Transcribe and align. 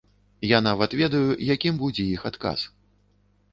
Я 0.51 0.61
нават 0.67 0.95
ведаю, 1.01 1.29
якім 1.55 1.79
будзе 1.83 2.09
іх 2.17 2.27
адказ. 2.33 2.59